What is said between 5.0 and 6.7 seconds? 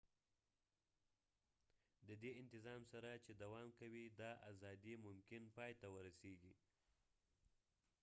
ممکن پای ته ورسیږی